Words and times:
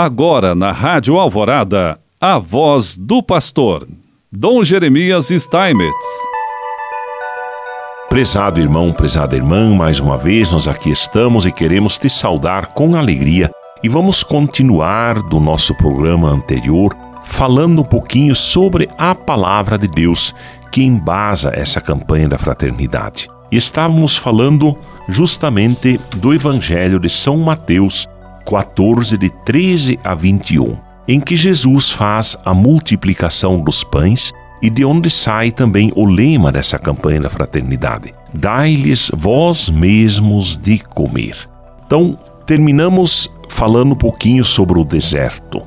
Agora 0.00 0.54
na 0.54 0.70
Rádio 0.70 1.18
Alvorada, 1.18 1.98
a 2.20 2.38
voz 2.38 2.96
do 2.96 3.20
pastor, 3.20 3.84
Dom 4.30 4.62
Jeremias 4.62 5.26
Steinmetz. 5.26 6.06
Prezado 8.08 8.60
irmão, 8.60 8.92
prezada 8.92 9.34
irmã, 9.34 9.74
mais 9.74 9.98
uma 9.98 10.16
vez 10.16 10.52
nós 10.52 10.68
aqui 10.68 10.88
estamos 10.88 11.46
e 11.46 11.50
queremos 11.50 11.98
te 11.98 12.08
saudar 12.08 12.68
com 12.68 12.94
alegria 12.94 13.50
e 13.82 13.88
vamos 13.88 14.22
continuar 14.22 15.20
do 15.20 15.40
nosso 15.40 15.74
programa 15.74 16.28
anterior 16.28 16.96
falando 17.24 17.80
um 17.80 17.84
pouquinho 17.84 18.36
sobre 18.36 18.88
a 18.96 19.16
palavra 19.16 19.76
de 19.76 19.88
Deus 19.88 20.32
que 20.70 20.80
embasa 20.80 21.50
essa 21.52 21.80
campanha 21.80 22.28
da 22.28 22.38
fraternidade. 22.38 23.28
E 23.50 23.56
estávamos 23.56 24.16
falando 24.16 24.78
justamente 25.08 25.98
do 26.18 26.32
Evangelho 26.32 27.00
de 27.00 27.10
São 27.10 27.36
Mateus 27.38 28.08
14, 28.48 29.18
de 29.18 29.28
13 29.28 29.98
a 30.02 30.14
21, 30.14 30.78
em 31.06 31.20
que 31.20 31.36
Jesus 31.36 31.90
faz 31.92 32.36
a 32.44 32.54
multiplicação 32.54 33.60
dos 33.60 33.84
pães 33.84 34.32
e 34.62 34.70
de 34.70 34.84
onde 34.84 35.10
sai 35.10 35.50
também 35.50 35.92
o 35.94 36.06
lema 36.06 36.50
dessa 36.50 36.78
campanha 36.78 37.20
da 37.20 37.30
fraternidade: 37.30 38.14
Dai-lhes 38.32 39.10
vós 39.14 39.68
mesmos 39.68 40.56
de 40.56 40.78
comer. 40.78 41.36
Então, 41.86 42.18
terminamos 42.46 43.30
falando 43.48 43.92
um 43.92 43.96
pouquinho 43.96 44.44
sobre 44.44 44.78
o 44.78 44.84
deserto. 44.84 45.60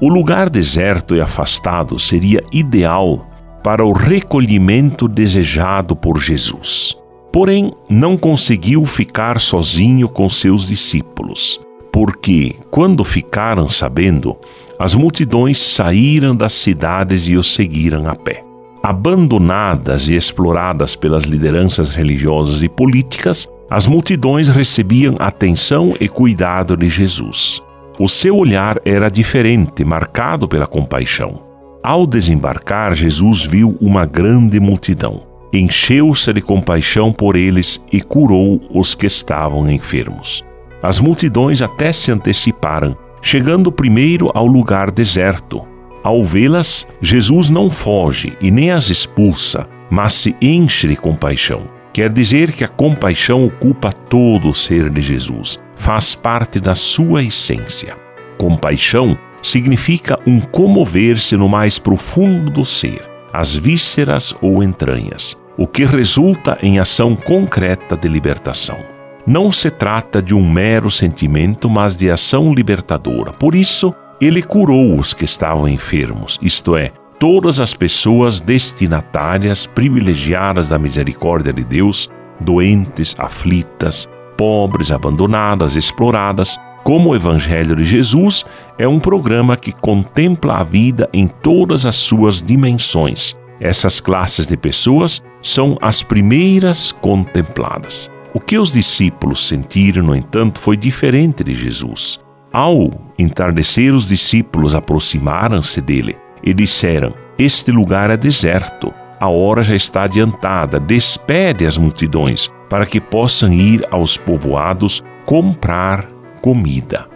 O 0.00 0.08
lugar 0.08 0.48
deserto 0.48 1.16
e 1.16 1.20
afastado 1.20 1.98
seria 1.98 2.40
ideal 2.52 3.26
para 3.64 3.84
o 3.84 3.92
recolhimento 3.92 5.08
desejado 5.08 5.96
por 5.96 6.20
Jesus. 6.20 6.94
Porém, 7.32 7.72
não 7.88 8.16
conseguiu 8.16 8.84
ficar 8.86 9.40
sozinho 9.40 10.08
com 10.08 10.30
seus 10.30 10.68
discípulos, 10.68 11.60
porque, 11.92 12.54
quando 12.70 13.04
ficaram 13.04 13.70
sabendo, 13.70 14.36
as 14.78 14.94
multidões 14.94 15.58
saíram 15.58 16.36
das 16.36 16.52
cidades 16.52 17.28
e 17.28 17.36
o 17.36 17.42
seguiram 17.42 18.08
a 18.08 18.14
pé. 18.14 18.44
Abandonadas 18.82 20.08
e 20.08 20.14
exploradas 20.14 20.94
pelas 20.94 21.24
lideranças 21.24 21.90
religiosas 21.90 22.62
e 22.62 22.68
políticas, 22.68 23.48
as 23.68 23.86
multidões 23.86 24.48
recebiam 24.48 25.16
atenção 25.18 25.94
e 26.00 26.08
cuidado 26.08 26.76
de 26.76 26.88
Jesus. 26.88 27.60
O 27.98 28.08
seu 28.08 28.36
olhar 28.36 28.80
era 28.84 29.10
diferente, 29.10 29.84
marcado 29.84 30.46
pela 30.46 30.66
compaixão. 30.66 31.42
Ao 31.82 32.06
desembarcar, 32.06 32.94
Jesus 32.94 33.44
viu 33.44 33.76
uma 33.80 34.06
grande 34.06 34.60
multidão. 34.60 35.22
Encheu-se 35.52 36.32
de 36.32 36.40
compaixão 36.40 37.12
por 37.12 37.34
eles 37.34 37.82
e 37.92 38.00
curou 38.00 38.60
os 38.70 38.94
que 38.94 39.06
estavam 39.06 39.68
enfermos. 39.70 40.44
As 40.82 41.00
multidões 41.00 41.60
até 41.60 41.92
se 41.92 42.12
anteciparam, 42.12 42.96
chegando 43.20 43.72
primeiro 43.72 44.30
ao 44.34 44.46
lugar 44.46 44.90
deserto. 44.90 45.66
Ao 46.02 46.22
vê-las, 46.22 46.86
Jesus 47.00 47.50
não 47.50 47.70
foge 47.70 48.36
e 48.40 48.50
nem 48.50 48.70
as 48.70 48.88
expulsa, 48.88 49.68
mas 49.90 50.12
se 50.14 50.36
enche 50.40 50.86
de 50.86 50.96
compaixão. 50.96 51.62
Quer 51.92 52.12
dizer 52.12 52.52
que 52.52 52.64
a 52.64 52.68
compaixão 52.68 53.44
ocupa 53.44 53.90
todo 53.90 54.50
o 54.50 54.54
ser 54.54 54.88
de 54.88 55.00
Jesus, 55.00 55.58
faz 55.74 56.14
parte 56.14 56.60
da 56.60 56.74
sua 56.74 57.24
essência. 57.24 57.96
Compaixão 58.38 59.18
significa 59.42 60.18
um 60.26 60.40
comover-se 60.40 61.36
no 61.36 61.48
mais 61.48 61.78
profundo 61.78 62.50
do 62.50 62.64
ser, 62.64 63.02
as 63.32 63.54
vísceras 63.54 64.34
ou 64.40 64.62
entranhas, 64.62 65.36
o 65.56 65.66
que 65.66 65.84
resulta 65.84 66.56
em 66.62 66.78
ação 66.78 67.16
concreta 67.16 67.96
de 67.96 68.06
libertação. 68.06 68.97
Não 69.28 69.52
se 69.52 69.70
trata 69.70 70.22
de 70.22 70.34
um 70.34 70.50
mero 70.50 70.90
sentimento, 70.90 71.68
mas 71.68 71.94
de 71.94 72.10
ação 72.10 72.54
libertadora. 72.54 73.30
Por 73.30 73.54
isso, 73.54 73.94
ele 74.18 74.40
curou 74.40 74.98
os 74.98 75.12
que 75.12 75.26
estavam 75.26 75.68
enfermos, 75.68 76.38
isto 76.40 76.74
é, 76.74 76.92
todas 77.20 77.60
as 77.60 77.74
pessoas 77.74 78.40
destinatárias 78.40 79.66
privilegiadas 79.66 80.66
da 80.66 80.78
misericórdia 80.78 81.52
de 81.52 81.62
Deus, 81.62 82.08
doentes, 82.40 83.14
aflitas, 83.18 84.08
pobres, 84.34 84.90
abandonadas, 84.90 85.76
exploradas, 85.76 86.58
como 86.82 87.10
o 87.10 87.14
Evangelho 87.14 87.76
de 87.76 87.84
Jesus 87.84 88.46
é 88.78 88.88
um 88.88 88.98
programa 88.98 89.58
que 89.58 89.72
contempla 89.72 90.54
a 90.54 90.64
vida 90.64 91.06
em 91.12 91.26
todas 91.26 91.84
as 91.84 91.96
suas 91.96 92.40
dimensões. 92.40 93.38
Essas 93.60 94.00
classes 94.00 94.46
de 94.46 94.56
pessoas 94.56 95.22
são 95.42 95.76
as 95.82 96.02
primeiras 96.02 96.92
contempladas. 96.92 98.10
O 98.34 98.40
que 98.40 98.58
os 98.58 98.72
discípulos 98.72 99.46
sentiram, 99.46 100.02
no 100.02 100.14
entanto, 100.14 100.60
foi 100.60 100.76
diferente 100.76 101.42
de 101.42 101.54
Jesus. 101.54 102.20
Ao 102.52 102.90
entardecer, 103.18 103.94
os 103.94 104.08
discípulos 104.08 104.74
aproximaram-se 104.74 105.80
dele 105.80 106.16
e 106.42 106.52
disseram: 106.52 107.14
Este 107.38 107.70
lugar 107.70 108.10
é 108.10 108.16
deserto, 108.16 108.92
a 109.18 109.28
hora 109.28 109.62
já 109.62 109.74
está 109.74 110.02
adiantada, 110.02 110.78
despede 110.78 111.66
as 111.66 111.76
multidões 111.76 112.50
para 112.68 112.86
que 112.86 113.00
possam 113.00 113.52
ir 113.52 113.86
aos 113.90 114.16
povoados 114.16 115.02
comprar 115.24 116.06
comida. 116.42 117.06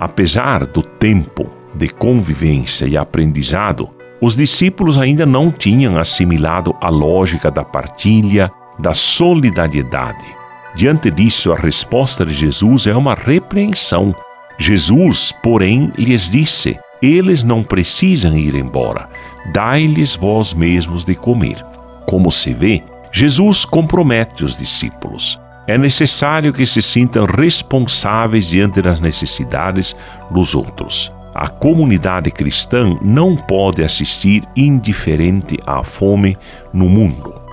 Apesar 0.00 0.66
do 0.66 0.82
tempo 0.82 1.52
de 1.74 1.88
convivência 1.88 2.86
e 2.86 2.96
aprendizado, 2.96 3.90
os 4.20 4.34
discípulos 4.34 4.98
ainda 4.98 5.24
não 5.24 5.50
tinham 5.50 5.98
assimilado 5.98 6.74
a 6.80 6.88
lógica 6.88 7.50
da 7.50 7.64
partilha, 7.64 8.50
da 8.78 8.94
solidariedade. 8.94 10.37
Diante 10.74 11.10
disso, 11.10 11.52
a 11.52 11.56
resposta 11.56 12.24
de 12.24 12.32
Jesus 12.32 12.86
é 12.86 12.94
uma 12.94 13.14
repreensão. 13.14 14.14
Jesus, 14.58 15.32
porém, 15.42 15.92
lhes 15.96 16.30
disse: 16.30 16.78
Eles 17.02 17.42
não 17.42 17.62
precisam 17.62 18.36
ir 18.36 18.54
embora, 18.54 19.08
dai-lhes 19.52 20.16
vós 20.16 20.52
mesmos 20.52 21.04
de 21.04 21.14
comer. 21.14 21.64
Como 22.06 22.30
se 22.30 22.52
vê, 22.52 22.82
Jesus 23.12 23.64
compromete 23.64 24.44
os 24.44 24.56
discípulos 24.56 25.38
é 25.68 25.76
necessário 25.76 26.50
que 26.50 26.64
se 26.64 26.80
sintam 26.80 27.26
responsáveis 27.26 28.48
diante 28.48 28.80
das 28.80 28.98
necessidades 28.98 29.94
dos 30.30 30.54
outros. 30.54 31.12
A 31.34 31.46
comunidade 31.46 32.30
cristã 32.30 32.96
não 33.02 33.36
pode 33.36 33.84
assistir 33.84 34.42
indiferente 34.56 35.58
à 35.66 35.84
fome 35.84 36.38
no 36.72 36.88
mundo. 36.88 37.47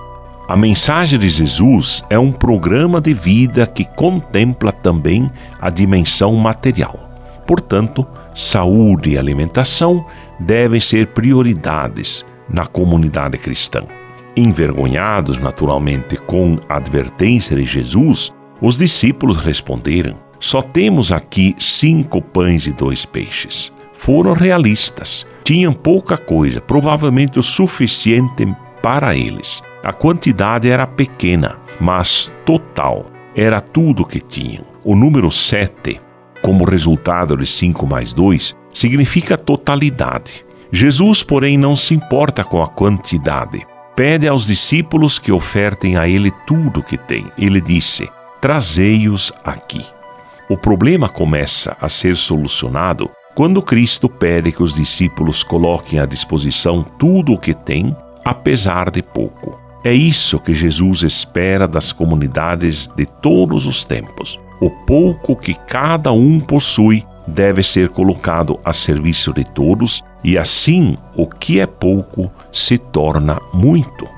A 0.48 0.56
mensagem 0.56 1.18
de 1.18 1.28
Jesus 1.28 2.04
é 2.08 2.16
um 2.16 2.30
programa 2.30 3.00
de 3.00 3.12
vida 3.12 3.66
que 3.66 3.84
contempla 3.84 4.70
também 4.70 5.28
a 5.60 5.70
dimensão 5.70 6.36
material. 6.36 7.10
Portanto, 7.44 8.06
saúde 8.32 9.10
e 9.10 9.18
alimentação 9.18 10.06
devem 10.38 10.78
ser 10.78 11.08
prioridades 11.08 12.24
na 12.48 12.64
comunidade 12.64 13.36
cristã. 13.38 13.82
Envergonhados, 14.36 15.36
naturalmente, 15.36 16.16
com 16.16 16.60
a 16.68 16.76
advertência 16.76 17.56
de 17.56 17.64
Jesus, 17.64 18.32
os 18.60 18.76
discípulos 18.76 19.38
responderam: 19.38 20.16
Só 20.38 20.62
temos 20.62 21.10
aqui 21.10 21.56
cinco 21.58 22.22
pães 22.22 22.68
e 22.68 22.72
dois 22.72 23.04
peixes. 23.04 23.72
Foram 23.92 24.32
realistas. 24.32 25.26
Tinham 25.42 25.72
pouca 25.72 26.16
coisa, 26.16 26.60
provavelmente 26.60 27.36
o 27.36 27.42
suficiente 27.42 28.46
para 28.80 29.16
eles. 29.16 29.60
A 29.86 29.92
quantidade 29.92 30.68
era 30.68 30.84
pequena, 30.84 31.58
mas 31.78 32.32
total. 32.44 33.06
Era 33.36 33.60
tudo 33.60 34.04
que 34.04 34.18
tinham. 34.18 34.64
O 34.82 34.96
número 34.96 35.30
sete, 35.30 36.00
como 36.42 36.64
resultado 36.64 37.36
de 37.36 37.46
cinco 37.46 37.86
mais 37.86 38.12
dois, 38.12 38.52
significa 38.74 39.38
totalidade. 39.38 40.44
Jesus, 40.72 41.22
porém, 41.22 41.56
não 41.56 41.76
se 41.76 41.94
importa 41.94 42.42
com 42.42 42.60
a 42.60 42.66
quantidade 42.66 43.64
pede 43.94 44.28
aos 44.28 44.46
discípulos 44.46 45.18
que 45.18 45.32
ofertem 45.32 45.96
a 45.96 46.06
ele 46.06 46.30
tudo 46.46 46.80
o 46.80 46.82
que 46.82 46.98
tem. 46.98 47.32
Ele 47.38 47.60
disse: 47.60 48.10
Trazei-os 48.42 49.32
aqui. 49.42 49.86
O 50.50 50.56
problema 50.56 51.08
começa 51.08 51.76
a 51.80 51.88
ser 51.88 52.16
solucionado 52.16 53.08
quando 53.36 53.62
Cristo 53.62 54.08
pede 54.08 54.52
que 54.52 54.62
os 54.64 54.74
discípulos 54.74 55.42
coloquem 55.42 55.98
à 56.00 56.06
disposição 56.06 56.82
tudo 56.82 57.32
o 57.32 57.38
que 57.38 57.54
têm, 57.54 57.96
apesar 58.24 58.90
de 58.90 59.02
pouco. 59.02 59.65
É 59.86 59.92
isso 59.92 60.40
que 60.40 60.52
Jesus 60.52 61.04
espera 61.04 61.68
das 61.68 61.92
comunidades 61.92 62.90
de 62.96 63.06
todos 63.06 63.68
os 63.68 63.84
tempos. 63.84 64.36
O 64.60 64.68
pouco 64.68 65.36
que 65.36 65.54
cada 65.54 66.10
um 66.10 66.40
possui 66.40 67.04
deve 67.24 67.62
ser 67.62 67.90
colocado 67.90 68.58
a 68.64 68.72
serviço 68.72 69.32
de 69.32 69.44
todos, 69.44 70.02
e 70.24 70.36
assim 70.36 70.96
o 71.14 71.24
que 71.28 71.60
é 71.60 71.66
pouco 71.66 72.28
se 72.50 72.78
torna 72.78 73.40
muito. 73.54 74.08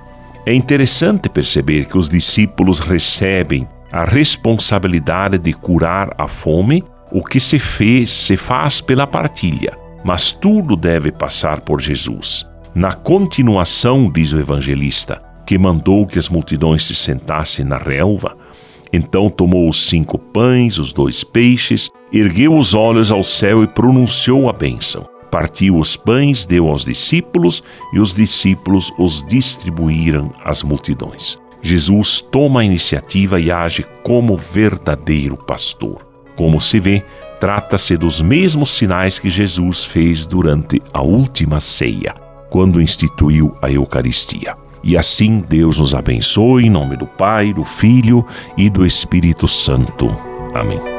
É 0.46 0.54
interessante 0.54 1.28
perceber 1.28 1.84
que 1.84 1.98
os 1.98 2.08
discípulos 2.08 2.80
recebem 2.80 3.68
a 3.92 4.04
responsabilidade 4.04 5.36
de 5.36 5.52
curar 5.52 6.14
a 6.16 6.26
fome, 6.26 6.82
o 7.12 7.22
que 7.22 7.38
se 7.38 7.58
fez, 7.58 8.10
se 8.10 8.38
faz 8.38 8.80
pela 8.80 9.06
partilha, 9.06 9.76
mas 10.02 10.32
tudo 10.32 10.74
deve 10.76 11.12
passar 11.12 11.60
por 11.60 11.78
Jesus. 11.78 12.46
Na 12.74 12.94
continuação, 12.94 14.10
diz 14.10 14.32
o 14.32 14.40
evangelista, 14.40 15.27
que 15.48 15.56
mandou 15.56 16.06
que 16.06 16.18
as 16.18 16.28
multidões 16.28 16.84
se 16.84 16.94
sentassem 16.94 17.64
na 17.64 17.78
relva, 17.78 18.36
Então 18.92 19.30
tomou 19.30 19.66
os 19.66 19.88
cinco 19.88 20.18
pães, 20.18 20.78
os 20.78 20.92
dois 20.92 21.24
peixes, 21.24 21.90
ergueu 22.12 22.54
os 22.54 22.74
olhos 22.74 23.10
ao 23.10 23.22
céu 23.22 23.62
e 23.62 23.66
pronunciou 23.66 24.50
a 24.50 24.52
bênção. 24.52 25.08
Partiu 25.30 25.78
os 25.78 25.96
pães, 25.96 26.44
deu 26.44 26.68
aos 26.68 26.84
discípulos 26.84 27.62
e 27.94 27.98
os 27.98 28.12
discípulos 28.12 28.92
os 28.98 29.24
distribuíram 29.26 30.30
às 30.44 30.62
multidões. 30.62 31.38
Jesus 31.62 32.20
toma 32.20 32.60
a 32.60 32.64
iniciativa 32.64 33.40
e 33.40 33.50
age 33.50 33.86
como 34.02 34.36
verdadeiro 34.36 35.36
pastor. 35.36 36.06
Como 36.36 36.60
se 36.60 36.78
vê, 36.78 37.02
trata-se 37.40 37.96
dos 37.96 38.20
mesmos 38.20 38.70
sinais 38.70 39.18
que 39.18 39.30
Jesus 39.30 39.86
fez 39.86 40.26
durante 40.26 40.80
a 40.92 41.00
última 41.00 41.58
ceia, 41.58 42.12
quando 42.50 42.82
instituiu 42.82 43.54
a 43.62 43.70
Eucaristia. 43.70 44.67
E 44.82 44.96
assim 44.96 45.42
Deus 45.46 45.78
nos 45.78 45.94
abençoe 45.94 46.66
em 46.66 46.70
nome 46.70 46.96
do 46.96 47.06
Pai, 47.06 47.52
do 47.52 47.64
Filho 47.64 48.24
e 48.56 48.70
do 48.70 48.86
Espírito 48.86 49.46
Santo. 49.46 50.08
Amém. 50.54 50.97